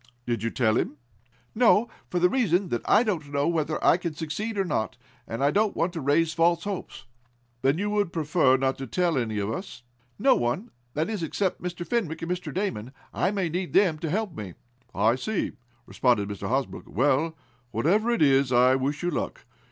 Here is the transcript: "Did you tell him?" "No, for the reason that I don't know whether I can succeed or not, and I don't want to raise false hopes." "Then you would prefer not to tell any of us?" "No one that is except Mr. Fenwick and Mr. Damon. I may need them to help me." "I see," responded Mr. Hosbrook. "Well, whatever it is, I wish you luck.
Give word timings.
"Did 0.25 0.41
you 0.41 0.49
tell 0.49 0.77
him?" 0.77 0.97
"No, 1.53 1.87
for 2.09 2.17
the 2.17 2.27
reason 2.27 2.69
that 2.69 2.81
I 2.89 3.03
don't 3.03 3.31
know 3.31 3.47
whether 3.47 3.77
I 3.85 3.97
can 3.97 4.15
succeed 4.15 4.57
or 4.57 4.65
not, 4.65 4.97
and 5.27 5.43
I 5.43 5.51
don't 5.51 5.75
want 5.75 5.93
to 5.93 6.01
raise 6.01 6.33
false 6.33 6.63
hopes." 6.63 7.05
"Then 7.61 7.77
you 7.77 7.91
would 7.91 8.11
prefer 8.11 8.57
not 8.57 8.79
to 8.79 8.87
tell 8.87 9.15
any 9.15 9.37
of 9.37 9.51
us?" 9.51 9.83
"No 10.17 10.33
one 10.33 10.71
that 10.95 11.07
is 11.07 11.21
except 11.21 11.61
Mr. 11.61 11.85
Fenwick 11.85 12.23
and 12.23 12.31
Mr. 12.31 12.51
Damon. 12.51 12.93
I 13.13 13.29
may 13.29 13.47
need 13.47 13.73
them 13.73 13.99
to 13.99 14.09
help 14.09 14.35
me." 14.35 14.55
"I 14.95 15.13
see," 15.13 15.51
responded 15.85 16.27
Mr. 16.29 16.49
Hosbrook. 16.49 16.85
"Well, 16.89 17.37
whatever 17.69 18.09
it 18.09 18.23
is, 18.23 18.51
I 18.51 18.73
wish 18.73 19.03
you 19.03 19.11
luck. 19.11 19.45